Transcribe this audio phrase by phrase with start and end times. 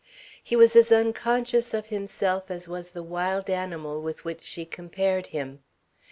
[0.43, 5.27] He was as unconscious of himself as was the wild animal with which she compared
[5.27, 5.61] him.